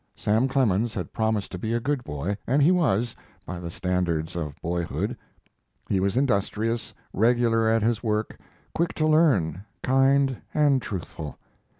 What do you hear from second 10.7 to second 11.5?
truthful.